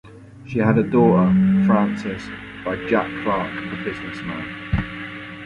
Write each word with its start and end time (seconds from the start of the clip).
She 0.47 0.57
had 0.57 0.79
a 0.79 0.83
daughter, 0.83 1.29
Frances, 1.67 2.23
by 2.65 2.75
Jack 2.87 3.07
Clark, 3.23 3.51
a 3.55 3.83
businessman. 3.83 4.47